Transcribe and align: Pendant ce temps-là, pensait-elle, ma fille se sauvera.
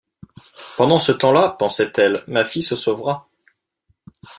Pendant 0.77 0.97
ce 0.97 1.11
temps-là, 1.11 1.47
pensait-elle, 1.59 2.23
ma 2.25 2.43
fille 2.43 2.63
se 2.63 2.75
sauvera. 2.75 3.29